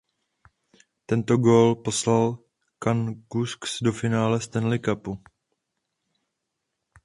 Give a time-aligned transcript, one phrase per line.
[1.05, 2.25] Tento gól poslal
[2.83, 5.13] Canucks do finále Stanley Cupu.